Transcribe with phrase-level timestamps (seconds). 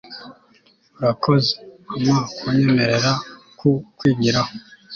[0.97, 1.51] urakoze,
[2.05, 3.11] mama, kunyemerera
[3.57, 4.51] kukwigiraho